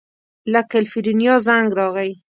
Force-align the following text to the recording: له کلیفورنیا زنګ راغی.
له 0.51 0.61
کلیفورنیا 0.71 1.35
زنګ 1.47 1.69
راغی. 1.77 2.11